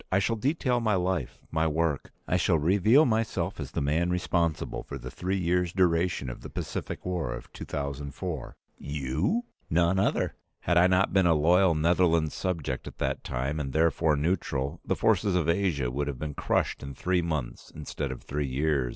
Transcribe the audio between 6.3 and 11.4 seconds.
the Pacific War of 2004." "You?" "None other. Had I not been a